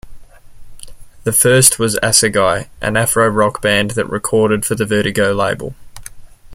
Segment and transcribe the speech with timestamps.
[1.25, 5.75] The first was Assagai, an afro-rock band that recorded for the Vertigo label.